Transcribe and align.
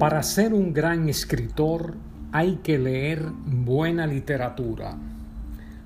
Para 0.00 0.22
ser 0.22 0.54
un 0.54 0.72
gran 0.72 1.10
escritor 1.10 1.94
hay 2.32 2.60
que 2.62 2.78
leer 2.78 3.22
buena 3.44 4.06
literatura. 4.06 4.96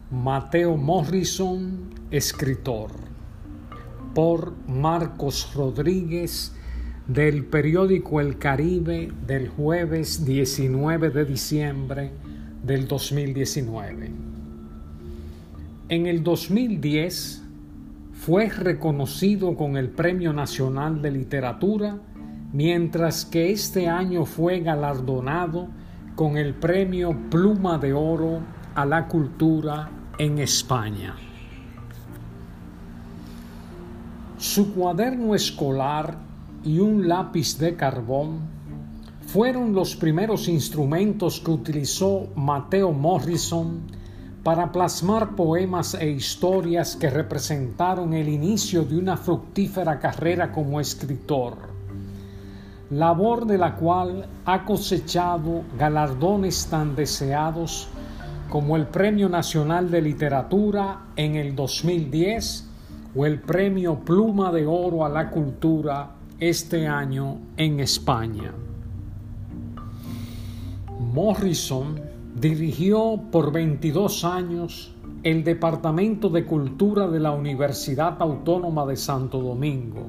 Mateo 0.09 0.77
Morrison, 0.77 1.91
escritor. 2.13 2.93
Por 4.15 4.55
Marcos 4.69 5.53
Rodríguez 5.57 6.55
del 7.09 7.45
periódico 7.47 8.21
El 8.21 8.39
Caribe 8.39 9.11
del 9.27 9.49
jueves 9.49 10.25
19 10.25 11.11
de 11.11 11.25
diciembre 11.25 12.13
del 12.63 12.87
2019. 12.87 14.13
En 15.89 16.07
el 16.07 16.23
2010 16.23 17.43
fue 18.13 18.49
reconocido 18.49 19.57
con 19.57 19.77
el 19.77 19.89
Premio 19.89 20.33
Nacional 20.33 21.03
de 21.03 21.11
Literatura, 21.11 21.99
mientras 22.55 23.25
que 23.25 23.51
este 23.51 23.89
año 23.89 24.25
fue 24.25 24.61
galardonado 24.61 25.67
con 26.15 26.37
el 26.37 26.55
Premio 26.55 27.13
Pluma 27.29 27.79
de 27.79 27.93
Oro 27.93 28.43
a 28.77 28.87
la 28.87 29.09
Cultura 29.09 29.91
en 30.19 30.39
España. 30.39 31.17
Su 34.39 34.73
cuaderno 34.73 35.35
escolar 35.35 36.17
y 36.63 36.79
un 36.79 37.09
lápiz 37.09 37.59
de 37.59 37.75
carbón 37.75 38.39
fueron 39.27 39.75
los 39.75 39.97
primeros 39.97 40.47
instrumentos 40.47 41.41
que 41.41 41.51
utilizó 41.51 42.29
Mateo 42.37 42.93
Morrison 42.93 43.81
para 44.45 44.71
plasmar 44.71 45.35
poemas 45.35 45.95
e 45.95 46.09
historias 46.09 46.95
que 46.95 47.11
representaron 47.11 48.15
el 48.15 48.29
inicio 48.29 48.85
de 48.85 48.97
una 48.97 49.17
fructífera 49.17 49.99
carrera 49.99 50.53
como 50.53 50.79
escritor, 50.79 51.74
labor 52.91 53.47
de 53.47 53.59
la 53.59 53.77
cual 53.77 54.27
ha 54.45 54.65
cosechado 54.65 55.63
galardones 55.79 56.67
tan 56.67 56.95
deseados 56.95 57.89
como 58.51 58.77
el 58.77 58.87
Premio 58.87 59.29
Nacional 59.29 59.91
de 59.91 60.03
Literatura 60.03 61.07
en 61.17 61.37
el 61.37 61.57
2010 61.57 62.71
o 63.17 63.27
el 63.27 63.41
Premio 63.41 64.01
Pluma 64.01 64.53
de 64.53 64.67
Oro 64.67 65.05
a 65.05 65.09
la 65.09 65.31
Cultura 65.31 66.11
este 66.39 66.87
año 66.87 67.39
en 67.57 67.81
España. 67.81 68.53
Morrison 71.13 72.15
Dirigió 72.35 73.21
por 73.31 73.53
22 73.53 74.25
años 74.25 74.93
el 75.23 75.45
Departamento 75.45 76.29
de 76.31 76.45
Cultura 76.45 77.07
de 77.07 77.21
la 77.21 77.31
Universidad 77.31 78.21
Autónoma 78.21 78.85
de 78.87 78.97
Santo 78.97 79.39
Domingo, 79.39 80.09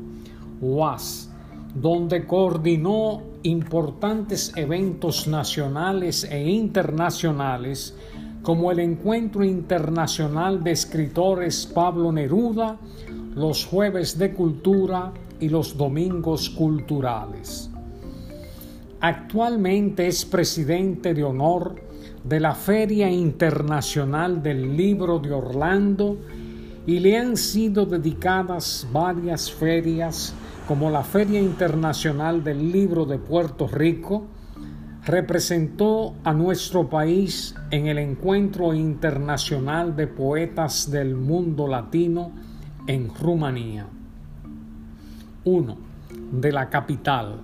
UAS, 0.59 1.29
donde 1.75 2.25
coordinó 2.25 3.21
importantes 3.43 4.53
eventos 4.55 5.27
nacionales 5.27 6.23
e 6.23 6.49
internacionales 6.49 7.95
como 8.41 8.71
el 8.71 8.79
Encuentro 8.79 9.43
Internacional 9.43 10.63
de 10.63 10.71
Escritores 10.71 11.65
Pablo 11.65 12.11
Neruda, 12.11 12.77
los 13.35 13.65
Jueves 13.65 14.17
de 14.17 14.33
Cultura 14.33 15.11
y 15.39 15.49
los 15.49 15.75
Domingos 15.75 16.49
Culturales. 16.49 17.69
Actualmente 19.01 20.07
es 20.07 20.23
presidente 20.23 21.13
de 21.13 21.23
honor 21.23 21.75
de 22.23 22.39
la 22.39 22.55
Feria 22.55 23.09
Internacional 23.09 24.41
del 24.41 24.77
Libro 24.77 25.19
de 25.19 25.33
Orlando 25.33 26.17
y 26.87 26.99
le 26.99 27.17
han 27.17 27.35
sido 27.35 27.85
dedicadas 27.85 28.87
varias 28.91 29.51
ferias 29.51 30.33
como 30.67 30.89
la 30.89 31.03
Feria 31.03 31.39
Internacional 31.39 32.43
del 32.43 32.71
Libro 32.71 33.05
de 33.05 33.17
Puerto 33.17 33.67
Rico, 33.67 34.25
representó 35.05 36.15
a 36.23 36.33
nuestro 36.33 36.89
país 36.89 37.55
en 37.69 37.87
el 37.87 37.99
Encuentro 37.99 38.73
Internacional 38.73 39.95
de 39.95 40.07
Poetas 40.07 40.89
del 40.89 41.15
Mundo 41.15 41.67
Latino 41.67 42.31
en 42.87 43.13
Rumanía. 43.13 43.85
1. 45.43 45.77
De 46.31 46.51
la 46.51 46.69
capital. 46.69 47.41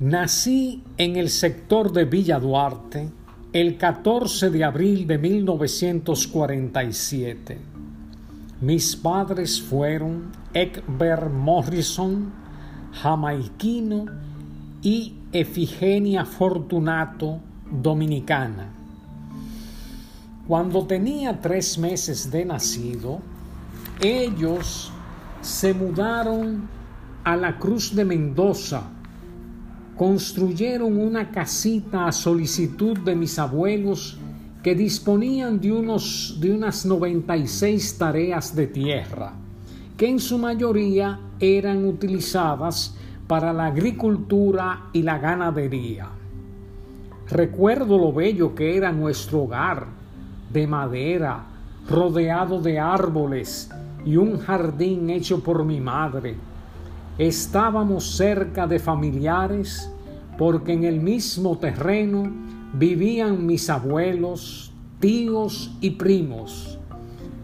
Nací 0.00 0.82
en 0.96 1.14
el 1.14 1.30
sector 1.30 1.92
de 1.92 2.04
Villa 2.04 2.40
Duarte 2.40 3.10
el 3.54 3.78
14 3.78 4.50
de 4.50 4.64
abril 4.64 5.06
de 5.06 5.16
1947. 5.16 7.56
Mis 8.60 8.96
padres 8.96 9.62
fueron 9.62 10.32
Egbert 10.52 11.32
Morrison, 11.32 12.32
jamaiquino, 13.00 14.06
y 14.82 15.14
Efigenia 15.32 16.24
Fortunato, 16.24 17.38
dominicana. 17.70 18.72
Cuando 20.48 20.84
tenía 20.84 21.40
tres 21.40 21.78
meses 21.78 22.32
de 22.32 22.44
nacido, 22.44 23.20
ellos 24.00 24.90
se 25.42 25.72
mudaron 25.72 26.68
a 27.22 27.36
la 27.36 27.56
Cruz 27.60 27.94
de 27.94 28.04
Mendoza, 28.04 28.82
construyeron 29.96 30.98
una 30.98 31.30
casita 31.30 32.06
a 32.06 32.12
solicitud 32.12 32.98
de 32.98 33.14
mis 33.14 33.38
abuelos 33.38 34.18
que 34.62 34.74
disponían 34.74 35.60
de, 35.60 35.72
unos, 35.72 36.38
de 36.40 36.52
unas 36.52 36.84
96 36.84 37.98
tareas 37.98 38.56
de 38.56 38.66
tierra, 38.66 39.32
que 39.96 40.08
en 40.08 40.18
su 40.18 40.38
mayoría 40.38 41.20
eran 41.38 41.84
utilizadas 41.84 42.96
para 43.28 43.52
la 43.52 43.66
agricultura 43.66 44.86
y 44.92 45.02
la 45.02 45.18
ganadería. 45.18 46.08
Recuerdo 47.30 47.98
lo 47.98 48.12
bello 48.12 48.54
que 48.54 48.76
era 48.76 48.90
nuestro 48.90 49.42
hogar, 49.42 49.86
de 50.52 50.66
madera, 50.66 51.44
rodeado 51.88 52.60
de 52.60 52.78
árboles 52.80 53.70
y 54.04 54.16
un 54.16 54.38
jardín 54.38 55.10
hecho 55.10 55.42
por 55.42 55.64
mi 55.64 55.80
madre 55.80 56.36
Estábamos 57.18 58.16
cerca 58.16 58.66
de 58.66 58.80
familiares 58.80 59.88
porque 60.36 60.72
en 60.72 60.82
el 60.82 61.00
mismo 61.00 61.56
terreno 61.58 62.24
vivían 62.72 63.46
mis 63.46 63.70
abuelos, 63.70 64.72
tíos 64.98 65.76
y 65.80 65.90
primos. 65.90 66.76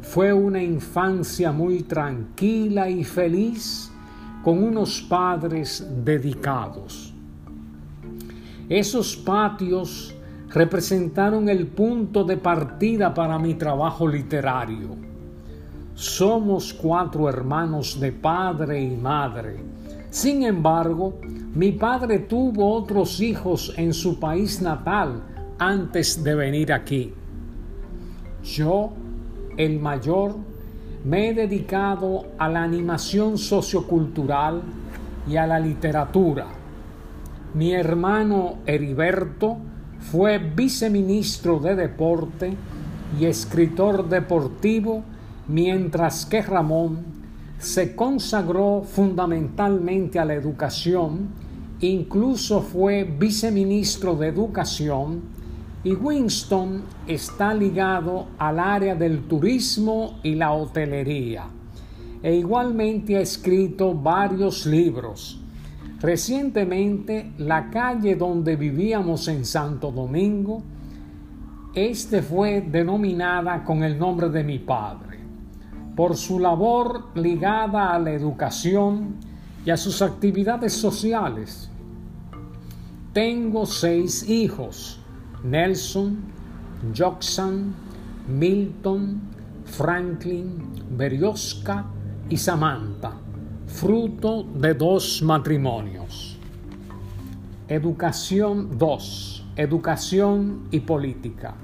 Fue 0.02 0.32
una 0.32 0.60
infancia 0.60 1.52
muy 1.52 1.84
tranquila 1.84 2.90
y 2.90 3.04
feliz 3.04 3.92
con 4.42 4.60
unos 4.60 5.02
padres 5.02 5.86
dedicados. 6.04 7.14
Esos 8.68 9.16
patios 9.16 10.12
representaron 10.48 11.48
el 11.48 11.68
punto 11.68 12.24
de 12.24 12.36
partida 12.36 13.14
para 13.14 13.38
mi 13.38 13.54
trabajo 13.54 14.08
literario 14.08 15.09
somos 16.00 16.72
cuatro 16.72 17.28
hermanos 17.28 18.00
de 18.00 18.10
padre 18.10 18.82
y 18.82 18.96
madre. 18.96 19.56
Sin 20.08 20.44
embargo, 20.44 21.18
mi 21.54 21.72
padre 21.72 22.20
tuvo 22.20 22.74
otros 22.74 23.20
hijos 23.20 23.74
en 23.76 23.92
su 23.92 24.18
país 24.18 24.62
natal 24.62 25.22
antes 25.58 26.24
de 26.24 26.34
venir 26.34 26.72
aquí. 26.72 27.12
Yo, 28.42 28.92
el 29.58 29.78
mayor, 29.78 30.36
me 31.04 31.28
he 31.28 31.34
dedicado 31.34 32.24
a 32.38 32.48
la 32.48 32.62
animación 32.62 33.36
sociocultural 33.36 34.62
y 35.28 35.36
a 35.36 35.46
la 35.46 35.60
literatura. 35.60 36.46
Mi 37.52 37.74
hermano 37.74 38.54
Heriberto 38.64 39.58
fue 40.10 40.38
viceministro 40.38 41.58
de 41.58 41.76
deporte 41.76 42.56
y 43.20 43.26
escritor 43.26 44.08
deportivo 44.08 45.04
mientras 45.50 46.26
que 46.26 46.42
Ramón 46.42 46.98
se 47.58 47.96
consagró 47.96 48.82
fundamentalmente 48.84 50.18
a 50.18 50.24
la 50.24 50.34
educación, 50.34 51.28
incluso 51.80 52.62
fue 52.62 53.04
viceministro 53.04 54.14
de 54.14 54.28
Educación, 54.28 55.40
y 55.82 55.94
Winston 55.94 56.82
está 57.06 57.52
ligado 57.52 58.28
al 58.38 58.60
área 58.60 58.94
del 58.94 59.22
turismo 59.22 60.20
y 60.22 60.34
la 60.34 60.52
hotelería, 60.52 61.46
e 62.22 62.36
igualmente 62.36 63.16
ha 63.16 63.20
escrito 63.20 63.94
varios 63.94 64.66
libros. 64.66 65.40
Recientemente, 66.00 67.32
la 67.38 67.70
calle 67.70 68.14
donde 68.14 68.56
vivíamos 68.56 69.26
en 69.28 69.44
Santo 69.44 69.90
Domingo, 69.90 70.62
este 71.74 72.22
fue 72.22 72.62
denominada 72.62 73.64
con 73.64 73.82
el 73.82 73.98
nombre 73.98 74.28
de 74.28 74.44
mi 74.44 74.58
padre 74.58 75.19
por 76.00 76.16
su 76.16 76.38
labor 76.38 77.08
ligada 77.14 77.92
a 77.92 77.98
la 77.98 78.12
educación 78.12 79.16
y 79.66 79.70
a 79.70 79.76
sus 79.76 80.00
actividades 80.00 80.72
sociales. 80.72 81.70
Tengo 83.12 83.66
seis 83.66 84.26
hijos, 84.26 84.98
Nelson, 85.44 86.20
Joxan, 86.96 87.74
Milton, 88.26 89.20
Franklin, 89.66 90.72
Berioska 90.96 91.84
y 92.30 92.38
Samantha, 92.38 93.12
fruto 93.66 94.44
de 94.44 94.72
dos 94.72 95.20
matrimonios. 95.20 96.38
Educación 97.68 98.78
2. 98.78 99.48
Educación 99.54 100.62
y 100.70 100.80
política. 100.80 101.56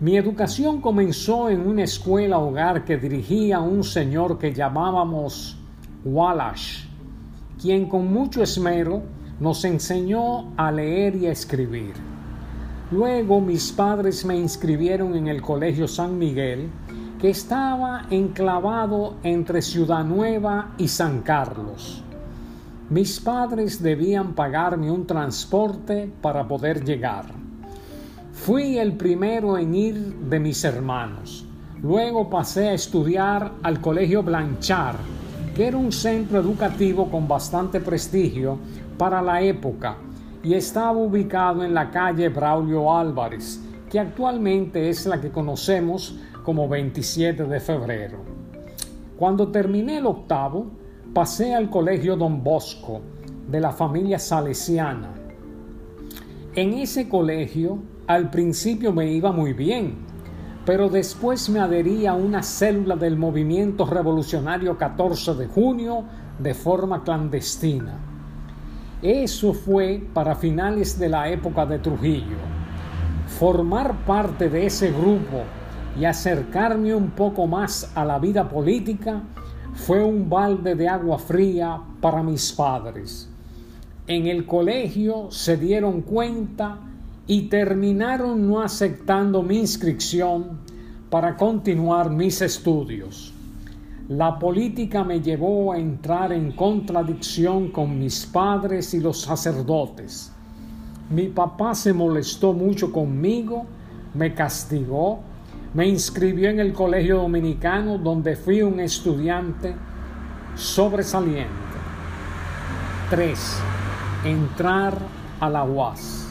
Mi 0.00 0.16
educación 0.16 0.80
comenzó 0.80 1.50
en 1.50 1.66
una 1.66 1.82
escuela 1.82 2.38
hogar 2.38 2.84
que 2.84 2.98
dirigía 2.98 3.58
un 3.58 3.82
señor 3.82 4.38
que 4.38 4.54
llamábamos 4.54 5.58
Wallace, 6.04 6.86
quien 7.60 7.88
con 7.88 8.12
mucho 8.12 8.40
esmero 8.40 9.02
nos 9.40 9.64
enseñó 9.64 10.56
a 10.56 10.70
leer 10.70 11.16
y 11.16 11.26
a 11.26 11.32
escribir. 11.32 11.94
Luego 12.92 13.40
mis 13.40 13.72
padres 13.72 14.24
me 14.24 14.36
inscribieron 14.36 15.16
en 15.16 15.26
el 15.26 15.42
Colegio 15.42 15.88
San 15.88 16.16
Miguel, 16.16 16.70
que 17.20 17.30
estaba 17.30 18.06
enclavado 18.08 19.16
entre 19.24 19.62
Ciudad 19.62 20.04
Nueva 20.04 20.74
y 20.78 20.86
San 20.86 21.22
Carlos. 21.22 22.04
Mis 22.88 23.18
padres 23.18 23.82
debían 23.82 24.34
pagarme 24.34 24.92
un 24.92 25.08
transporte 25.08 26.08
para 26.22 26.46
poder 26.46 26.84
llegar. 26.84 27.47
Fui 28.40 28.78
el 28.78 28.94
primero 28.94 29.58
en 29.58 29.74
ir 29.74 29.94
de 29.94 30.40
mis 30.40 30.64
hermanos. 30.64 31.44
Luego 31.82 32.30
pasé 32.30 32.68
a 32.68 32.72
estudiar 32.72 33.52
al 33.62 33.80
Colegio 33.80 34.22
Blanchard, 34.22 34.96
que 35.54 35.66
era 35.66 35.76
un 35.76 35.92
centro 35.92 36.38
educativo 36.38 37.10
con 37.10 37.28
bastante 37.28 37.80
prestigio 37.80 38.58
para 38.96 39.20
la 39.20 39.42
época 39.42 39.98
y 40.42 40.54
estaba 40.54 40.92
ubicado 40.92 41.62
en 41.62 41.74
la 41.74 41.90
calle 41.90 42.30
Braulio 42.30 42.96
Álvarez, 42.96 43.60
que 43.90 43.98
actualmente 43.98 44.88
es 44.88 45.04
la 45.04 45.20
que 45.20 45.30
conocemos 45.30 46.16
como 46.42 46.68
27 46.68 47.44
de 47.44 47.60
febrero. 47.60 48.18
Cuando 49.18 49.48
terminé 49.48 49.98
el 49.98 50.06
octavo, 50.06 50.70
pasé 51.12 51.54
al 51.54 51.68
Colegio 51.68 52.16
Don 52.16 52.42
Bosco 52.42 53.02
de 53.50 53.60
la 53.60 53.72
familia 53.72 54.18
salesiana. 54.18 55.12
En 56.54 56.72
ese 56.74 57.08
colegio 57.10 57.78
al 58.08 58.30
principio 58.30 58.90
me 58.90 59.12
iba 59.12 59.32
muy 59.32 59.52
bien, 59.52 59.96
pero 60.64 60.88
después 60.88 61.50
me 61.50 61.60
adherí 61.60 62.06
a 62.06 62.14
una 62.14 62.42
célula 62.42 62.96
del 62.96 63.18
movimiento 63.18 63.84
revolucionario 63.84 64.78
14 64.78 65.34
de 65.34 65.46
junio 65.46 66.04
de 66.38 66.54
forma 66.54 67.04
clandestina. 67.04 67.98
Eso 69.02 69.52
fue 69.52 70.02
para 70.14 70.34
finales 70.34 70.98
de 70.98 71.10
la 71.10 71.28
época 71.28 71.66
de 71.66 71.80
Trujillo. 71.80 72.38
Formar 73.38 73.94
parte 74.06 74.48
de 74.48 74.64
ese 74.64 74.90
grupo 74.90 75.42
y 76.00 76.06
acercarme 76.06 76.94
un 76.94 77.10
poco 77.10 77.46
más 77.46 77.92
a 77.94 78.06
la 78.06 78.18
vida 78.18 78.48
política 78.48 79.20
fue 79.74 80.02
un 80.02 80.30
balde 80.30 80.74
de 80.74 80.88
agua 80.88 81.18
fría 81.18 81.78
para 82.00 82.22
mis 82.22 82.52
padres. 82.52 83.28
En 84.06 84.26
el 84.26 84.46
colegio 84.46 85.30
se 85.30 85.58
dieron 85.58 86.00
cuenta 86.00 86.87
y 87.28 87.42
terminaron 87.42 88.48
no 88.48 88.62
aceptando 88.62 89.42
mi 89.42 89.58
inscripción 89.58 90.58
para 91.10 91.36
continuar 91.36 92.10
mis 92.10 92.40
estudios. 92.40 93.34
La 94.08 94.38
política 94.38 95.04
me 95.04 95.20
llevó 95.20 95.72
a 95.72 95.78
entrar 95.78 96.32
en 96.32 96.52
contradicción 96.52 97.70
con 97.70 97.98
mis 97.98 98.24
padres 98.24 98.94
y 98.94 99.00
los 99.00 99.20
sacerdotes. 99.20 100.32
Mi 101.10 101.28
papá 101.28 101.74
se 101.74 101.92
molestó 101.92 102.54
mucho 102.54 102.90
conmigo, 102.90 103.66
me 104.14 104.32
castigó, 104.32 105.20
me 105.74 105.86
inscribió 105.86 106.48
en 106.48 106.60
el 106.60 106.72
colegio 106.72 107.18
dominicano 107.18 107.98
donde 107.98 108.36
fui 108.36 108.62
un 108.62 108.80
estudiante 108.80 109.74
sobresaliente. 110.56 111.52
3. 113.10 113.60
Entrar 114.24 114.96
a 115.40 115.50
la 115.50 115.64
UAS 115.64 116.27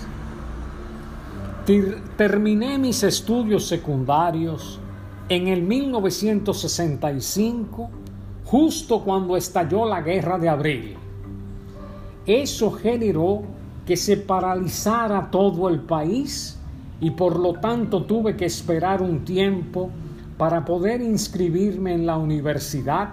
terminé 2.15 2.77
mis 2.77 3.03
estudios 3.03 3.67
secundarios 3.67 4.79
en 5.27 5.49
el 5.49 5.63
1965, 5.63 7.89
justo 8.45 9.03
cuando 9.03 9.35
estalló 9.35 9.85
la 9.85 9.99
guerra 10.01 10.39
de 10.39 10.47
abril. 10.47 10.95
Eso 12.25 12.71
generó 12.71 13.43
que 13.85 13.97
se 13.97 14.15
paralizara 14.15 15.29
todo 15.29 15.67
el 15.67 15.81
país 15.81 16.57
y 17.01 17.11
por 17.11 17.37
lo 17.37 17.55
tanto 17.55 18.05
tuve 18.05 18.37
que 18.37 18.45
esperar 18.45 19.01
un 19.01 19.25
tiempo 19.25 19.89
para 20.37 20.63
poder 20.63 21.01
inscribirme 21.01 21.93
en 21.93 22.05
la 22.05 22.17
universidad, 22.17 23.09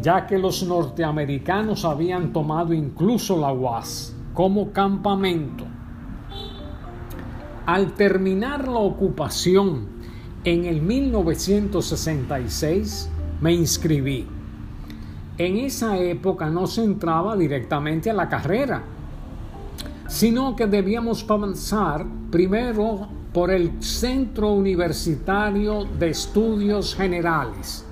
ya 0.00 0.26
que 0.26 0.38
los 0.38 0.62
norteamericanos 0.62 1.84
habían 1.84 2.32
tomado 2.32 2.72
incluso 2.72 3.38
la 3.38 3.52
UAS 3.52 4.16
como 4.32 4.72
campamento. 4.72 5.75
Al 7.66 7.92
terminar 7.94 8.68
la 8.68 8.78
ocupación 8.78 9.88
en 10.44 10.66
el 10.66 10.82
1966, 10.82 13.08
me 13.40 13.52
inscribí. 13.52 14.24
En 15.36 15.56
esa 15.56 15.98
época 15.98 16.48
no 16.48 16.68
se 16.68 16.84
entraba 16.84 17.36
directamente 17.36 18.08
a 18.08 18.14
la 18.14 18.28
carrera, 18.28 18.84
sino 20.06 20.54
que 20.54 20.68
debíamos 20.68 21.24
pasar 21.24 22.06
primero 22.30 23.08
por 23.32 23.50
el 23.50 23.82
Centro 23.82 24.52
Universitario 24.52 25.86
de 25.98 26.10
Estudios 26.10 26.94
Generales, 26.94 27.84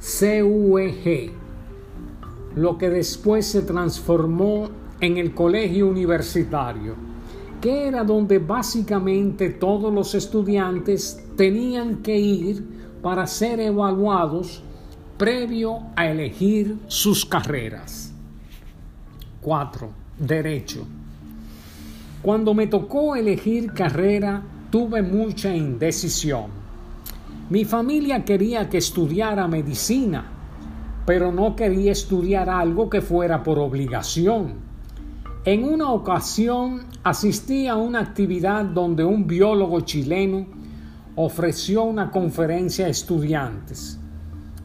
CUEG, 0.00 1.30
lo 2.56 2.76
que 2.76 2.90
después 2.90 3.46
se 3.46 3.62
transformó 3.62 4.68
en 5.00 5.16
el 5.16 5.32
Colegio 5.32 5.86
Universitario 5.86 7.15
que 7.60 7.88
era 7.88 8.04
donde 8.04 8.38
básicamente 8.38 9.50
todos 9.50 9.92
los 9.92 10.14
estudiantes 10.14 11.24
tenían 11.36 12.02
que 12.02 12.16
ir 12.16 12.64
para 13.02 13.26
ser 13.26 13.60
evaluados 13.60 14.62
previo 15.16 15.78
a 15.96 16.08
elegir 16.08 16.76
sus 16.86 17.24
carreras. 17.24 18.12
4. 19.40 19.90
Derecho. 20.18 20.86
Cuando 22.22 22.54
me 22.54 22.66
tocó 22.66 23.16
elegir 23.16 23.72
carrera, 23.72 24.42
tuve 24.70 25.02
mucha 25.02 25.54
indecisión. 25.54 26.46
Mi 27.48 27.64
familia 27.64 28.24
quería 28.24 28.68
que 28.68 28.78
estudiara 28.78 29.46
medicina, 29.46 30.24
pero 31.06 31.30
no 31.30 31.54
quería 31.54 31.92
estudiar 31.92 32.50
algo 32.50 32.90
que 32.90 33.00
fuera 33.00 33.44
por 33.44 33.58
obligación 33.58 34.65
en 35.46 35.62
una 35.62 35.92
ocasión 35.92 36.86
asistí 37.04 37.68
a 37.68 37.76
una 37.76 38.00
actividad 38.00 38.64
donde 38.64 39.04
un 39.04 39.28
biólogo 39.28 39.80
chileno 39.82 40.44
ofreció 41.14 41.84
una 41.84 42.10
conferencia 42.10 42.86
a 42.86 42.88
estudiantes. 42.88 43.96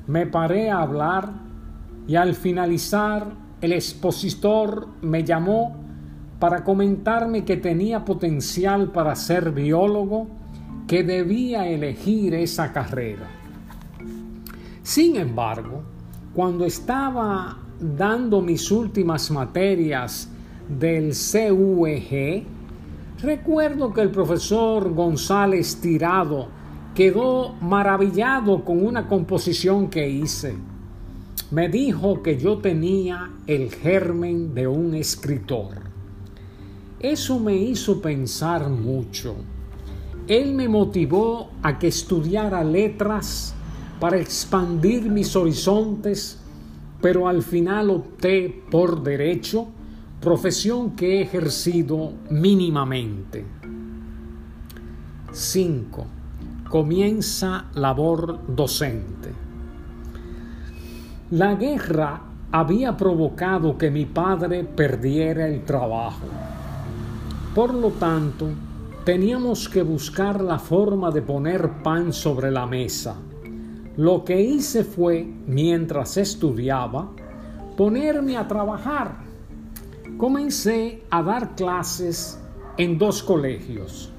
Me 0.07 0.25
paré 0.25 0.71
a 0.71 0.81
hablar 0.81 1.33
y 2.07 2.15
al 2.15 2.33
finalizar 2.33 3.27
el 3.61 3.73
expositor 3.73 4.88
me 5.03 5.23
llamó 5.23 5.75
para 6.39 6.63
comentarme 6.63 7.45
que 7.45 7.57
tenía 7.57 8.03
potencial 8.03 8.91
para 8.91 9.15
ser 9.15 9.51
biólogo, 9.51 10.29
que 10.88 11.03
debía 11.03 11.67
elegir 11.67 12.33
esa 12.33 12.73
carrera. 12.73 13.29
Sin 14.81 15.15
embargo, 15.15 15.83
cuando 16.33 16.65
estaba 16.65 17.59
dando 17.79 18.41
mis 18.41 18.71
últimas 18.71 19.29
materias 19.29 20.30
del 20.80 21.13
CUEG, 21.13 22.44
recuerdo 23.22 23.94
que 23.94 24.01
el 24.01 24.12
profesor 24.12 24.94
González 24.94 25.78
Tirado 25.82 26.48
quedó 26.96 27.54
maravillado 27.62 28.63
con 28.63 28.86
una 28.86 29.08
composición 29.08 29.90
que 29.90 30.10
hice. 30.10 30.56
Me 31.51 31.70
dijo 31.70 32.22
que 32.22 32.38
yo 32.38 32.60
tenía 32.60 33.32
el 33.48 33.72
germen 33.72 34.54
de 34.54 34.68
un 34.68 34.96
escritor. 34.96 35.82
Eso 37.00 37.40
me 37.40 37.56
hizo 37.56 38.01
pensar 38.01 38.70
mucho. 38.70 39.36
Él 40.28 40.54
me 40.54 40.70
motivó 40.70 41.50
a 41.62 41.78
que 41.80 41.88
estudiara 41.88 42.63
letras 42.63 43.54
para 44.00 44.18
expandir 44.18 45.10
mis 45.10 45.36
horizontes, 45.36 46.40
pero 47.01 47.28
al 47.28 47.42
final 47.42 47.90
opté 47.90 48.63
por 48.70 49.04
derecho 49.04 49.68
profesión 50.22 50.92
que 50.92 51.18
he 51.18 51.22
ejercido 51.24 52.13
mínimamente. 52.30 53.44
5. 55.32 56.06
Comienza 56.70 57.66
labor 57.74 58.40
docente. 58.48 59.30
La 61.32 61.56
guerra 61.56 62.22
había 62.51 62.96
provocado 62.96 63.80
que 63.80 63.90
mi 63.90 64.06
padre 64.06 64.63
perdiera 64.63 65.48
el 65.48 65.66
trabajo. 65.66 66.28
Por 67.56 67.74
lo 67.74 67.90
tanto, 67.90 68.48
teníamos 69.04 69.68
que 69.68 69.82
buscar 69.82 70.40
la 70.40 70.60
forma 70.60 71.10
de 71.10 71.24
poner 71.24 71.82
pan 71.82 72.13
sobre 72.13 72.51
la 72.51 72.68
mesa. 72.68 73.16
Lo 73.98 74.24
que 74.24 74.40
hice 74.40 74.84
fue, 74.84 75.28
mientras 75.48 76.16
estudiaba, 76.18 77.10
ponerme 77.75 78.38
a 78.38 78.48
trabajar 78.48 79.30
comencé 80.18 81.03
a 81.10 81.24
dar 81.24 81.56
clases 81.56 82.38
en 82.77 82.98
dos 82.98 83.24
colegios, 83.24 84.12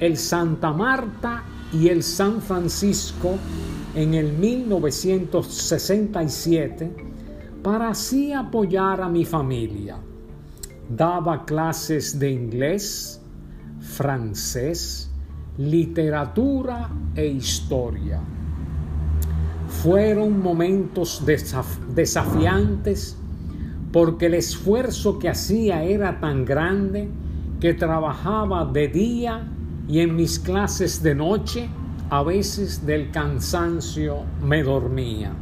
el 0.00 0.16
Santa 0.16 0.72
Marta 0.72 1.44
y 1.72 1.88
el 1.88 2.02
San 2.02 2.40
Francisco, 2.40 3.36
en 3.94 4.14
el 4.14 4.32
1967, 4.32 6.90
para 7.62 7.90
así 7.90 8.32
apoyar 8.32 9.00
a 9.00 9.08
mi 9.08 9.24
familia. 9.24 9.98
Daba 10.88 11.44
clases 11.44 12.18
de 12.18 12.30
inglés, 12.30 13.20
francés, 13.80 15.08
literatura 15.58 16.90
e 17.14 17.26
historia. 17.26 18.20
Fueron 19.82 20.40
momentos 20.40 21.22
desafiantes 21.94 23.18
porque 23.92 24.26
el 24.26 24.34
esfuerzo 24.34 25.18
que 25.18 25.28
hacía 25.28 25.82
era 25.82 26.20
tan 26.20 26.44
grande 26.44 27.08
que 27.60 27.74
trabajaba 27.74 28.66
de 28.66 28.88
día 28.88 29.48
y 29.88 30.00
en 30.00 30.14
mis 30.14 30.38
clases 30.38 31.02
de 31.02 31.14
noche 31.14 31.68
a 32.10 32.22
veces 32.22 32.84
del 32.86 33.10
cansancio 33.10 34.18
me 34.42 34.62
dormía. 34.62 35.32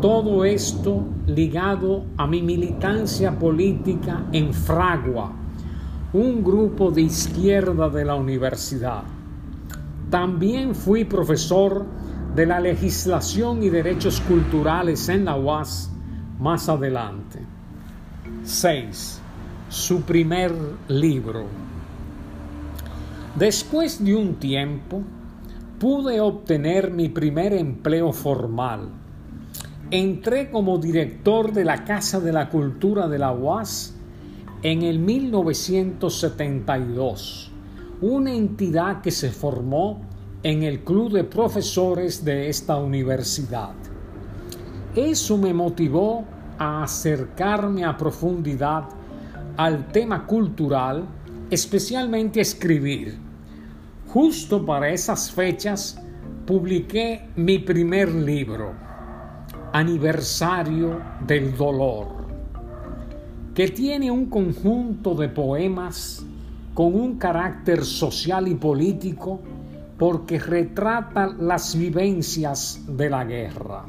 Todo 0.00 0.44
esto 0.44 1.04
ligado 1.26 2.04
a 2.16 2.26
mi 2.26 2.42
militancia 2.42 3.36
política 3.36 4.24
en 4.32 4.52
Fragua, 4.52 5.32
un 6.12 6.44
grupo 6.44 6.90
de 6.90 7.02
izquierda 7.02 7.88
de 7.88 8.04
la 8.04 8.14
universidad. 8.14 9.02
También 10.10 10.74
fui 10.74 11.04
profesor 11.04 11.84
de 12.36 12.46
la 12.46 12.60
legislación 12.60 13.62
y 13.62 13.70
derechos 13.70 14.20
culturales 14.20 15.08
en 15.08 15.24
la 15.24 15.36
UAS 15.36 15.90
más 16.38 16.68
adelante. 16.68 17.40
6. 18.44 19.20
Su 19.68 20.02
primer 20.02 20.52
libro. 20.88 21.44
Después 23.36 24.04
de 24.04 24.14
un 24.14 24.36
tiempo, 24.36 25.02
pude 25.78 26.20
obtener 26.20 26.90
mi 26.90 27.08
primer 27.08 27.52
empleo 27.52 28.12
formal. 28.12 28.88
Entré 29.90 30.50
como 30.50 30.78
director 30.78 31.52
de 31.52 31.64
la 31.64 31.84
Casa 31.84 32.18
de 32.20 32.32
la 32.32 32.48
Cultura 32.48 33.08
de 33.08 33.18
la 33.18 33.32
UAS 33.32 33.94
en 34.62 34.82
el 34.82 34.98
1972, 34.98 37.52
una 38.00 38.32
entidad 38.32 39.02
que 39.02 39.10
se 39.10 39.30
formó 39.30 40.00
en 40.42 40.62
el 40.62 40.80
club 40.80 41.12
de 41.12 41.24
profesores 41.24 42.24
de 42.24 42.48
esta 42.48 42.76
universidad. 42.76 43.74
Eso 44.96 45.36
me 45.36 45.52
motivó 45.52 46.24
a 46.58 46.82
acercarme 46.82 47.84
a 47.84 47.98
profundidad 47.98 48.84
al 49.58 49.88
tema 49.88 50.24
cultural, 50.24 51.04
especialmente 51.50 52.40
escribir. 52.40 53.18
Justo 54.08 54.64
para 54.64 54.88
esas 54.88 55.30
fechas 55.30 56.00
publiqué 56.46 57.28
mi 57.36 57.58
primer 57.58 58.10
libro, 58.10 58.72
Aniversario 59.74 60.98
del 61.26 61.54
Dolor, 61.54 62.06
que 63.54 63.68
tiene 63.68 64.10
un 64.10 64.30
conjunto 64.30 65.14
de 65.14 65.28
poemas 65.28 66.24
con 66.72 66.94
un 66.94 67.18
carácter 67.18 67.84
social 67.84 68.48
y 68.48 68.54
político 68.54 69.42
porque 69.98 70.38
retrata 70.38 71.26
las 71.38 71.76
vivencias 71.76 72.82
de 72.88 73.10
la 73.10 73.24
guerra. 73.24 73.84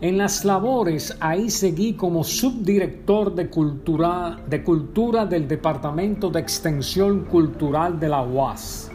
En 0.00 0.18
las 0.18 0.44
labores 0.44 1.16
ahí 1.20 1.48
seguí 1.48 1.94
como 1.94 2.22
subdirector 2.22 3.34
de 3.34 3.48
cultura, 3.48 4.38
de 4.46 4.62
cultura 4.62 5.24
del 5.24 5.48
Departamento 5.48 6.28
de 6.28 6.40
Extensión 6.40 7.24
Cultural 7.24 7.98
de 7.98 8.08
la 8.10 8.22
UAS. 8.22 8.90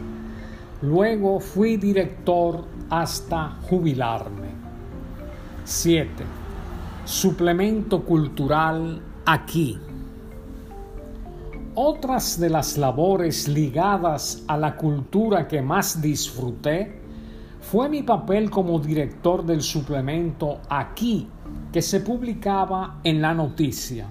Luego 0.80 1.40
fui 1.40 1.76
director 1.76 2.64
hasta 2.88 3.58
jubilarme. 3.68 4.50
7. 5.64 6.24
Suplemento 7.04 8.04
cultural 8.04 9.02
aquí. 9.26 9.80
Otras 11.74 12.38
de 12.38 12.48
las 12.48 12.78
labores 12.78 13.48
ligadas 13.48 14.44
a 14.46 14.56
la 14.56 14.76
cultura 14.76 15.48
que 15.48 15.62
más 15.62 16.00
disfruté 16.00 17.01
fue 17.62 17.88
mi 17.88 18.02
papel 18.02 18.50
como 18.50 18.78
director 18.80 19.46
del 19.46 19.62
suplemento 19.62 20.60
Aquí, 20.68 21.28
que 21.72 21.80
se 21.80 22.00
publicaba 22.00 22.98
en 23.04 23.22
La 23.22 23.32
Noticia. 23.32 24.08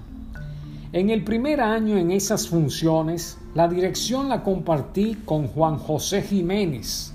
En 0.92 1.10
el 1.10 1.22
primer 1.22 1.60
año 1.60 1.96
en 1.96 2.10
esas 2.10 2.48
funciones, 2.48 3.38
la 3.54 3.68
dirección 3.68 4.28
la 4.28 4.42
compartí 4.42 5.18
con 5.24 5.46
Juan 5.48 5.76
José 5.76 6.22
Jiménez, 6.22 7.14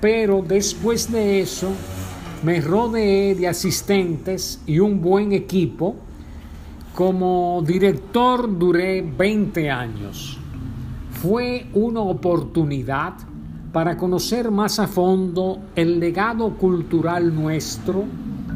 pero 0.00 0.44
después 0.46 1.10
de 1.10 1.40
eso 1.40 1.70
me 2.42 2.60
rodeé 2.60 3.34
de 3.34 3.48
asistentes 3.48 4.60
y 4.66 4.78
un 4.78 5.00
buen 5.00 5.32
equipo. 5.32 5.96
Como 6.94 7.64
director 7.66 8.58
duré 8.58 9.02
20 9.02 9.70
años. 9.70 10.38
Fue 11.10 11.66
una 11.72 12.00
oportunidad 12.00 13.14
para 13.74 13.96
conocer 13.96 14.52
más 14.52 14.78
a 14.78 14.86
fondo 14.86 15.58
el 15.74 15.98
legado 15.98 16.50
cultural 16.50 17.34
nuestro 17.34 18.04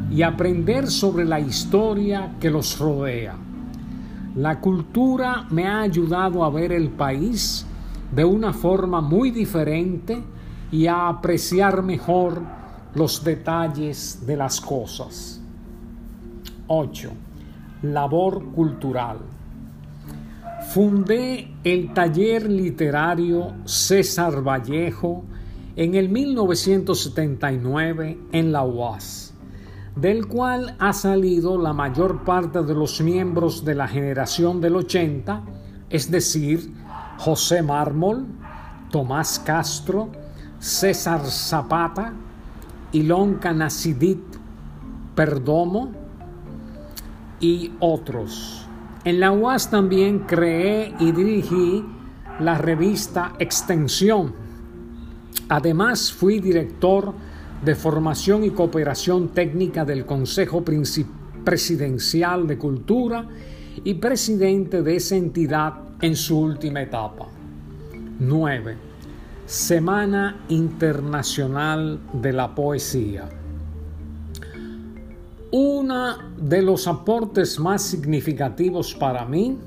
y 0.09 0.21
aprender 0.21 0.89
sobre 0.89 1.25
la 1.25 1.41
historia 1.41 2.37
que 2.39 2.49
los 2.49 2.79
rodea. 2.79 3.35
La 4.37 4.61
cultura 4.61 5.45
me 5.49 5.67
ha 5.67 5.81
ayudado 5.81 6.45
a 6.45 6.49
ver 6.49 6.71
el 6.71 6.91
país 6.91 7.65
de 8.15 8.23
una 8.23 8.53
forma 8.53 9.01
muy 9.01 9.31
diferente 9.31 10.23
y 10.71 10.87
a 10.87 11.09
apreciar 11.09 11.83
mejor 11.83 12.41
los 12.95 13.21
detalles 13.21 14.25
de 14.25 14.37
las 14.37 14.61
cosas. 14.61 15.41
8. 16.67 17.09
Labor 17.81 18.53
cultural. 18.53 19.17
Fundé 20.69 21.51
el 21.63 21.93
taller 21.95 22.47
literario 22.47 23.55
César 23.65 24.47
Vallejo 24.47 25.23
en 25.75 25.95
el 25.95 26.09
1979 26.09 28.19
en 28.31 28.51
la 28.51 28.63
UAS, 28.63 29.33
del 29.95 30.27
cual 30.27 30.75
ha 30.77 30.93
salido 30.93 31.57
la 31.57 31.73
mayor 31.73 32.23
parte 32.23 32.61
de 32.61 32.75
los 32.75 33.01
miembros 33.01 33.65
de 33.65 33.73
la 33.73 33.87
generación 33.87 34.61
del 34.61 34.75
80, 34.75 35.41
es 35.89 36.11
decir, 36.11 36.71
José 37.17 37.63
Mármol, 37.63 38.27
Tomás 38.91 39.39
Castro, 39.39 40.09
César 40.59 41.25
Zapata, 41.25 42.13
Ilonka 42.91 43.53
Nacidit 43.53 44.21
Perdomo 45.15 45.89
y 47.39 47.71
otros. 47.79 48.58
En 49.09 49.19
la 49.19 49.31
UAS 49.31 49.71
también 49.71 50.19
creé 50.19 50.93
y 50.99 51.11
dirigí 51.11 51.83
la 52.41 52.59
revista 52.59 53.33
Extensión. 53.39 54.35
Además, 55.47 56.13
fui 56.13 56.39
director 56.39 57.15
de 57.65 57.73
formación 57.73 58.43
y 58.43 58.51
cooperación 58.51 59.29
técnica 59.29 59.83
del 59.83 60.05
Consejo 60.05 60.63
Presidencial 61.43 62.45
de 62.45 62.59
Cultura 62.59 63.27
y 63.83 63.95
presidente 63.95 64.83
de 64.83 64.97
esa 64.97 65.15
entidad 65.15 65.73
en 66.01 66.15
su 66.15 66.39
última 66.39 66.83
etapa. 66.83 67.25
9. 68.19 68.77
Semana 69.47 70.41
Internacional 70.49 71.99
de 72.13 72.31
la 72.31 72.53
Poesía. 72.53 73.38
Uno 75.51 76.15
de 76.37 76.61
los 76.61 76.85
aportes 76.85 77.57
más 77.57 77.81
significativos 77.81 78.93
para 78.93 79.25
mí 79.25 79.57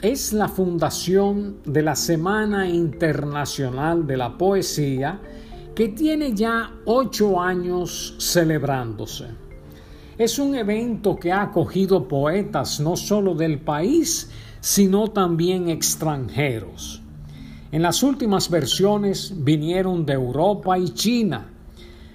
es 0.00 0.32
la 0.32 0.46
fundación 0.46 1.56
de 1.64 1.82
la 1.82 1.96
Semana 1.96 2.68
Internacional 2.68 4.06
de 4.06 4.16
la 4.16 4.38
Poesía 4.38 5.20
que 5.74 5.88
tiene 5.88 6.34
ya 6.34 6.70
ocho 6.84 7.40
años 7.40 8.14
celebrándose. 8.20 9.26
Es 10.16 10.38
un 10.38 10.54
evento 10.54 11.16
que 11.16 11.32
ha 11.32 11.42
acogido 11.42 12.06
poetas 12.06 12.78
no 12.78 12.94
solo 12.94 13.34
del 13.34 13.58
país, 13.60 14.30
sino 14.60 15.08
también 15.08 15.68
extranjeros. 15.68 17.02
En 17.72 17.82
las 17.82 18.04
últimas 18.04 18.48
versiones 18.48 19.32
vinieron 19.36 20.06
de 20.06 20.12
Europa 20.12 20.78
y 20.78 20.90
China. 20.90 21.50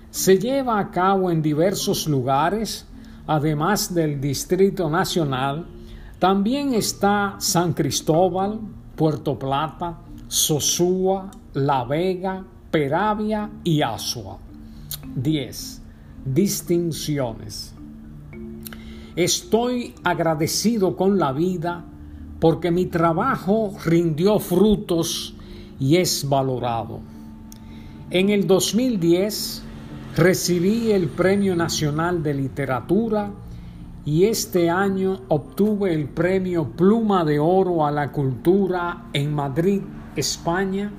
Se 0.09 0.39
lleva 0.39 0.79
a 0.79 0.89
cabo 0.89 1.29
en 1.31 1.41
diversos 1.41 2.07
lugares, 2.07 2.87
además 3.27 3.93
del 3.93 4.19
Distrito 4.19 4.89
Nacional, 4.89 5.65
también 6.19 6.73
está 6.73 7.35
San 7.39 7.73
Cristóbal, 7.73 8.59
Puerto 8.95 9.37
Plata, 9.37 9.99
Sosúa, 10.27 11.29
La 11.53 11.83
Vega, 11.83 12.43
Peravia 12.71 13.49
y 13.63 13.81
Asua. 13.81 14.37
10. 15.15 15.81
Distinciones. 16.25 17.73
Estoy 19.15 19.93
agradecido 20.03 20.95
con 20.95 21.19
la 21.19 21.33
vida 21.33 21.85
porque 22.39 22.71
mi 22.71 22.87
trabajo 22.87 23.73
rindió 23.85 24.39
frutos 24.39 25.35
y 25.79 25.97
es 25.97 26.27
valorado. 26.27 26.99
En 28.09 28.29
el 28.29 28.47
2010 28.47 29.63
recibí 30.15 30.91
el 30.91 31.07
Premio 31.07 31.55
Nacional 31.55 32.21
de 32.21 32.35
Literatura 32.35 33.31
y 34.05 34.25
este 34.25 34.69
año 34.69 35.21
obtuve 35.27 35.93
el 35.93 36.07
Premio 36.07 36.69
Pluma 36.69 37.25
de 37.25 37.39
Oro 37.39 37.85
a 37.85 37.91
la 37.91 38.11
Cultura 38.11 39.05
en 39.13 39.33
Madrid, 39.33 39.81
España, 40.15 40.91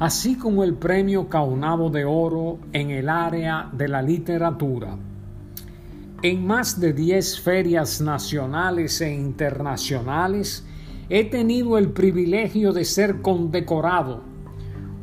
así 0.00 0.36
como 0.36 0.64
el 0.64 0.74
Premio 0.74 1.28
Caunabo 1.28 1.90
de 1.90 2.06
Oro 2.06 2.58
en 2.72 2.90
el 2.90 3.10
área 3.10 3.68
de 3.72 3.88
la 3.88 4.00
literatura. 4.00 4.96
En 6.22 6.46
más 6.46 6.80
de 6.80 6.94
10 6.94 7.40
ferias 7.40 8.00
nacionales 8.00 9.02
e 9.02 9.12
internacionales 9.12 10.64
he 11.10 11.24
tenido 11.24 11.76
el 11.76 11.90
privilegio 11.90 12.72
de 12.72 12.86
ser 12.86 13.20
condecorado. 13.20 14.22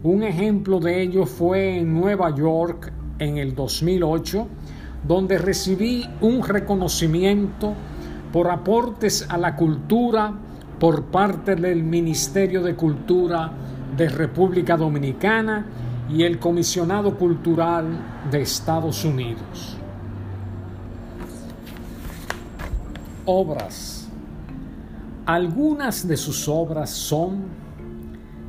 Un 0.01 0.23
ejemplo 0.23 0.79
de 0.79 1.03
ello 1.03 1.27
fue 1.27 1.77
en 1.77 1.93
Nueva 1.93 2.35
York 2.35 2.91
en 3.19 3.37
el 3.37 3.55
2008, 3.55 4.47
donde 5.07 5.37
recibí 5.37 6.05
un 6.21 6.43
reconocimiento 6.43 7.73
por 8.31 8.49
aportes 8.49 9.27
a 9.29 9.37
la 9.37 9.55
cultura 9.55 10.33
por 10.79 11.05
parte 11.05 11.55
del 11.55 11.83
Ministerio 11.83 12.61
de 12.63 12.75
Cultura 12.75 13.51
de 13.95 14.09
República 14.09 14.75
Dominicana 14.75 15.65
y 16.09 16.23
el 16.23 16.39
Comisionado 16.39 17.17
Cultural 17.17 17.85
de 18.29 18.41
Estados 18.41 19.05
Unidos. 19.05 19.77
Obras. 23.25 24.09
Algunas 25.25 26.05
de 26.05 26.17
sus 26.17 26.49
obras 26.49 26.89
son 26.89 27.63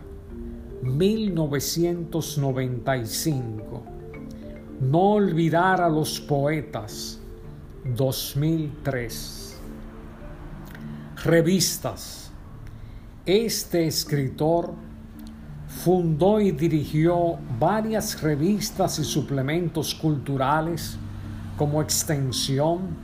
1995. 0.82 3.82
No 4.80 5.14
olvidar 5.14 5.80
a 5.80 5.88
los 5.88 6.20
poetas, 6.20 7.18
2003. 7.84 9.58
Revistas. 11.24 12.21
Este 13.24 13.86
escritor 13.86 14.74
fundó 15.68 16.40
y 16.40 16.50
dirigió 16.50 17.38
varias 17.56 18.20
revistas 18.20 18.98
y 18.98 19.04
suplementos 19.04 19.94
culturales 19.94 20.96
como 21.56 21.80
Extensión, 21.80 22.96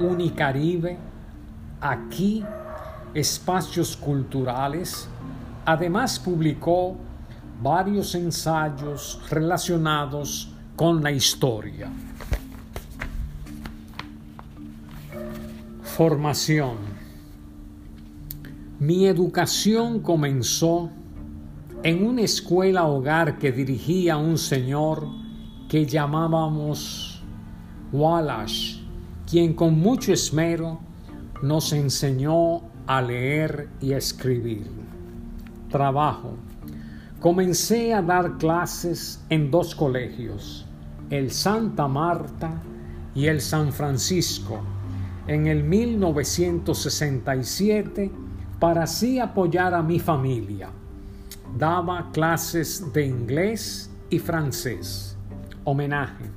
Unicaribe, 0.00 0.96
Aquí, 1.82 2.42
Espacios 3.12 3.94
Culturales. 3.94 5.06
Además 5.66 6.18
publicó 6.18 6.96
varios 7.62 8.14
ensayos 8.14 9.20
relacionados 9.28 10.50
con 10.76 11.02
la 11.02 11.10
historia. 11.10 11.90
Formación. 15.82 16.91
Mi 18.82 19.06
educación 19.06 20.00
comenzó 20.00 20.90
en 21.84 22.04
una 22.04 22.22
escuela 22.22 22.84
hogar 22.84 23.38
que 23.38 23.52
dirigía 23.52 24.16
un 24.16 24.36
señor 24.36 25.06
que 25.68 25.86
llamábamos 25.86 27.22
Wallace, 27.92 28.80
quien 29.30 29.54
con 29.54 29.78
mucho 29.78 30.12
esmero 30.12 30.80
nos 31.42 31.72
enseñó 31.72 32.62
a 32.88 33.00
leer 33.00 33.68
y 33.80 33.92
a 33.92 33.98
escribir. 33.98 34.68
Trabajo. 35.70 36.34
Comencé 37.20 37.94
a 37.94 38.02
dar 38.02 38.36
clases 38.36 39.24
en 39.28 39.52
dos 39.52 39.76
colegios, 39.76 40.66
el 41.08 41.30
Santa 41.30 41.86
Marta 41.86 42.60
y 43.14 43.26
el 43.26 43.40
San 43.40 43.72
Francisco, 43.72 44.58
en 45.28 45.46
el 45.46 45.62
1967 45.62 48.10
para 48.62 48.84
así 48.84 49.18
apoyar 49.18 49.74
a 49.74 49.82
mi 49.82 49.98
familia. 49.98 50.70
Daba 51.58 52.12
clases 52.12 52.92
de 52.92 53.04
inglés 53.04 53.90
y 54.08 54.20
francés. 54.20 55.16
Homenaje. 55.64 56.30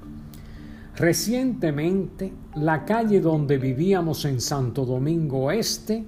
Recientemente, 0.95 2.33
la 2.55 2.83
calle 2.83 3.21
donde 3.21 3.59
vivíamos 3.59 4.25
en 4.25 4.41
Santo 4.41 4.85
Domingo 4.85 5.51
Este 5.51 6.03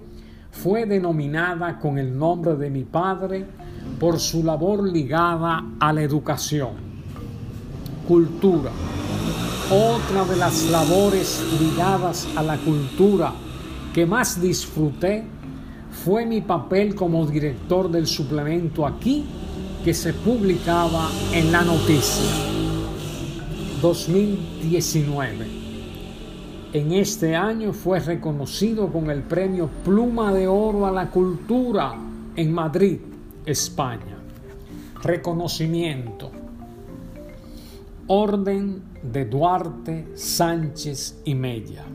fue 0.49 0.87
denominada 0.87 1.77
con 1.77 1.99
el 1.99 2.17
nombre 2.17 2.55
de 2.55 2.71
mi 2.71 2.83
padre 2.83 3.45
por 3.99 4.19
su 4.19 4.43
labor 4.43 4.89
ligada 4.89 5.63
a 5.79 5.93
la 5.93 6.01
educación. 6.01 6.71
Cultura. 8.07 8.71
Otra 9.69 10.25
de 10.25 10.35
las 10.35 10.67
labores 10.71 11.45
ligadas 11.61 12.27
a 12.35 12.41
la 12.41 12.57
cultura 12.57 13.33
que 13.93 14.07
más 14.07 14.41
disfruté 14.41 15.36
fue 16.03 16.25
mi 16.25 16.41
papel 16.41 16.95
como 16.95 17.25
director 17.25 17.89
del 17.89 18.07
suplemento 18.07 18.85
aquí 18.85 19.25
que 19.83 19.93
se 19.93 20.13
publicaba 20.13 21.09
en 21.33 21.51
la 21.51 21.61
noticia 21.61 22.29
2019. 23.81 25.45
En 26.73 26.91
este 26.91 27.35
año 27.35 27.73
fue 27.73 27.99
reconocido 27.99 28.91
con 28.91 29.09
el 29.09 29.23
premio 29.23 29.69
Pluma 29.83 30.33
de 30.33 30.47
Oro 30.47 30.85
a 30.85 30.91
la 30.91 31.09
Cultura 31.09 31.95
en 32.35 32.51
Madrid, 32.51 32.99
España. 33.45 34.17
Reconocimiento. 35.01 36.31
Orden 38.07 38.83
de 39.01 39.25
Duarte, 39.25 40.07
Sánchez 40.15 41.21
y 41.25 41.35
Mella. 41.35 41.85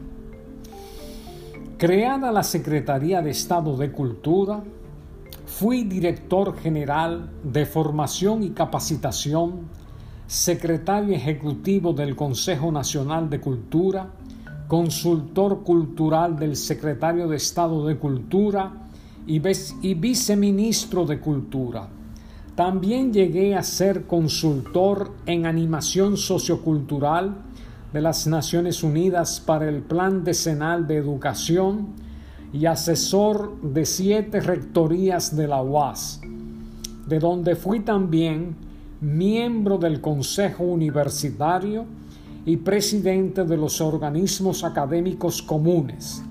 Creada 1.83 2.31
la 2.31 2.45
Secretaría 2.45 3.23
de 3.23 3.31
Estado 3.31 3.77
de 3.77 3.91
Cultura, 3.91 4.63
fui 5.47 5.83
director 5.83 6.57
general 6.57 7.29
de 7.43 7.67
formación 7.67 8.45
y 8.45 8.51
capacitación, 8.51 9.63
secretario 10.29 11.17
ejecutivo 11.17 11.93
del 11.93 12.15
Consejo 12.15 12.71
Nacional 12.71 13.29
de 13.29 13.41
Cultura, 13.41 14.09
consultor 14.69 15.65
cultural 15.65 16.39
del 16.39 16.55
secretario 16.55 17.27
de 17.27 17.39
Estado 17.39 17.85
de 17.85 17.97
Cultura 17.97 18.89
y, 19.27 19.41
viceministro 19.41 21.05
de 21.05 21.19
Cultura. 21.19 21.89
También 22.55 23.13
llegué 23.13 23.57
a 23.57 23.65
ser 23.65 24.07
consultor 24.07 25.11
en 25.27 25.47
animación 25.47 26.17
sociocultural 26.17 27.39
de 27.93 28.01
las 28.01 28.27
Naciones 28.27 28.83
Unidas 28.83 29.41
para 29.41 29.69
el 29.69 29.83
Plan 29.83 30.25
Decenal 30.25 30.87
de 30.87 30.97
Educación 30.97 31.89
y 32.53 32.67
asesor 32.67 33.61
de 33.61 33.85
siete 33.85 34.41
rectorías 34.41 35.37
de 35.37 35.49
la 35.49 35.63
UAS, 35.63 36.21
de 37.07 37.19
donde 37.19 37.55
fui 37.55 37.81
también 37.81 38.57
miembro 39.01 39.79
del 39.79 40.01
Consejo 40.01 40.65
Universitario 40.65 41.85
y 42.47 42.57
presidente 42.57 43.45
de 43.45 43.57
los 43.57 43.81
organismos 43.81 44.65
académicos 44.65 45.43
comunes. 45.43 46.23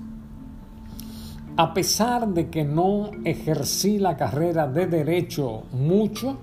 A 1.56 1.74
pesar 1.74 2.28
de 2.28 2.48
que 2.48 2.64
no 2.64 3.10
ejercí 3.24 3.98
la 3.98 4.16
carrera 4.16 4.66
de 4.66 4.86
derecho 4.86 5.64
mucho, 5.72 6.38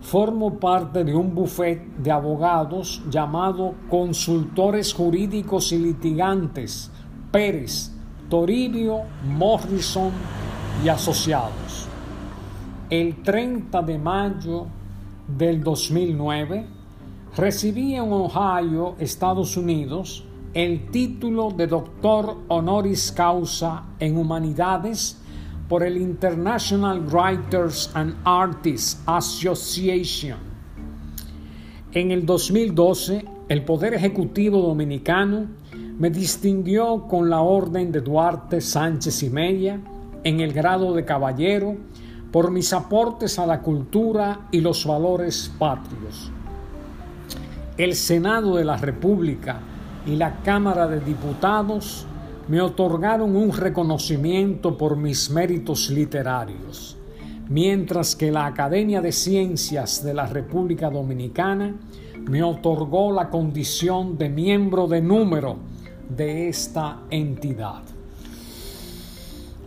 formo 0.00 0.58
parte 0.58 1.04
de 1.04 1.14
un 1.14 1.34
buffet 1.34 1.84
de 1.98 2.10
abogados 2.10 3.02
llamado 3.10 3.74
Consultores 3.88 4.92
Jurídicos 4.94 5.72
y 5.72 5.78
Litigantes 5.78 6.90
Pérez, 7.30 7.92
Toribio, 8.30 9.02
Morrison 9.26 10.10
y 10.84 10.88
Asociados. 10.88 11.88
El 12.88 13.22
30 13.22 13.82
de 13.82 13.98
mayo 13.98 14.66
del 15.26 15.62
2009 15.62 16.66
recibí 17.36 17.94
en 17.94 18.10
Ohio, 18.12 18.94
Estados 18.98 19.56
Unidos, 19.58 20.24
el 20.54 20.90
título 20.90 21.50
de 21.50 21.66
doctor 21.66 22.38
honoris 22.48 23.12
causa 23.12 23.84
en 24.00 24.16
humanidades 24.16 25.20
por 25.68 25.82
el 25.82 25.98
International 25.98 27.00
Writers 27.00 27.90
and 27.94 28.16
Artists 28.24 29.02
Association. 29.06 30.38
En 31.92 32.10
el 32.10 32.24
2012, 32.24 33.24
el 33.48 33.64
Poder 33.64 33.94
Ejecutivo 33.94 34.60
Dominicano 34.62 35.46
me 35.98 36.10
distinguió 36.10 37.06
con 37.06 37.28
la 37.28 37.40
Orden 37.40 37.92
de 37.92 38.00
Duarte 38.00 38.60
Sánchez 38.60 39.22
y 39.22 39.30
Media 39.30 39.80
en 40.24 40.40
el 40.40 40.52
grado 40.52 40.94
de 40.94 41.04
caballero 41.04 41.76
por 42.32 42.50
mis 42.50 42.72
aportes 42.72 43.38
a 43.38 43.46
la 43.46 43.60
cultura 43.60 44.48
y 44.50 44.60
los 44.60 44.86
valores 44.86 45.50
patrios. 45.58 46.30
El 47.76 47.94
Senado 47.94 48.56
de 48.56 48.64
la 48.64 48.76
República 48.76 49.60
y 50.06 50.16
la 50.16 50.36
Cámara 50.42 50.86
de 50.88 51.00
Diputados 51.00 52.06
me 52.48 52.62
otorgaron 52.62 53.36
un 53.36 53.52
reconocimiento 53.52 54.76
por 54.76 54.96
mis 54.96 55.30
méritos 55.30 55.90
literarios, 55.90 56.96
mientras 57.48 58.16
que 58.16 58.32
la 58.32 58.46
Academia 58.46 59.02
de 59.02 59.12
Ciencias 59.12 60.02
de 60.02 60.14
la 60.14 60.26
República 60.26 60.88
Dominicana 60.90 61.74
me 62.26 62.42
otorgó 62.42 63.12
la 63.12 63.28
condición 63.28 64.16
de 64.16 64.30
miembro 64.30 64.86
de 64.86 65.02
número 65.02 65.56
de 66.08 66.48
esta 66.48 67.02
entidad. 67.10 67.82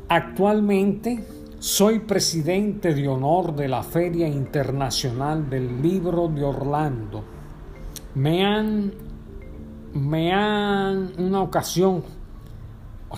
Actualmente 0.10 1.24
soy 1.60 2.00
presidente 2.00 2.96
de 2.96 3.08
honor 3.08 3.56
de 3.56 3.67
la 3.67 3.84
Feria 3.84 4.28
Internacional 4.28 5.48
del 5.48 5.82
Libro 5.82 6.28
de 6.28 6.44
Orlando. 6.44 7.24
Me 8.15 8.44
han, 8.44 8.91
me 9.94 10.34
han, 10.34 11.13
una 11.20 11.41
ocasión 11.44 12.04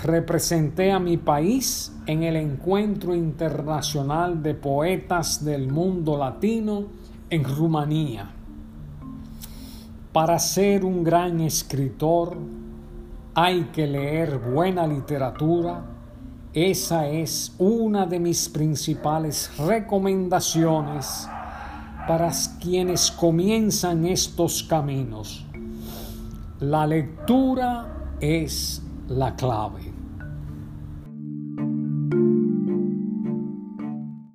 representé 0.02 0.92
a 0.92 1.00
mi 1.00 1.18
país 1.18 1.94
en 2.06 2.24
el 2.24 2.36
Encuentro 2.36 3.16
Internacional 3.16 4.42
de 4.42 4.56
Poetas 4.56 5.44
del 5.44 5.72
Mundo 5.72 6.18
Latino 6.18 6.86
en 7.30 7.44
Rumanía. 7.44 8.30
Para 10.12 10.38
ser 10.40 10.86
un 10.86 11.04
gran 11.04 11.42
escritor 11.42 12.38
hay 13.34 13.64
que 13.74 13.88
leer 13.88 14.38
buena 14.38 14.86
literatura. 14.86 15.86
Esa 16.54 17.08
es 17.08 17.56
una 17.58 18.06
de 18.06 18.20
mis 18.20 18.48
principales 18.48 19.52
recomendaciones 19.58 21.28
para 22.08 22.32
quienes 22.62 23.10
comienzan 23.12 24.06
estos 24.06 24.62
caminos. 24.64 25.46
La 26.60 26.86
lectura 26.86 28.16
es 28.20 28.83
la 29.08 29.32
clave. 29.36 29.93